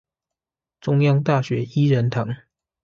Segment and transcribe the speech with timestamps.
[0.79, 2.27] 中央大學依仁堂